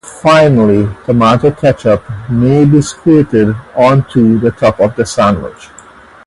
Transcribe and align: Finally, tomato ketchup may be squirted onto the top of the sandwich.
Finally, 0.21 0.89
tomato 1.05 1.51
ketchup 1.51 2.03
may 2.27 2.65
be 2.65 2.81
squirted 2.81 3.55
onto 3.75 4.39
the 4.39 4.49
top 4.49 4.79
of 4.79 4.95
the 4.95 5.05
sandwich. 5.05 5.69